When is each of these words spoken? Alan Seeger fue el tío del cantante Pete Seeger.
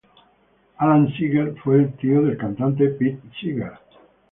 Alan 0.79 1.13
Seeger 1.13 1.53
fue 1.63 1.75
el 1.77 1.93
tío 1.93 2.23
del 2.23 2.35
cantante 2.35 2.87
Pete 2.89 3.21
Seeger. 3.39 3.73